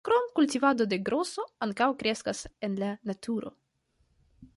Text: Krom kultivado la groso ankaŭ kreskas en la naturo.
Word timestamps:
Krom 0.07 0.23
kultivado 0.37 0.85
la 0.93 0.97
groso 1.09 1.45
ankaŭ 1.65 1.89
kreskas 1.99 2.41
en 2.69 2.79
la 2.85 2.91
naturo. 3.11 3.53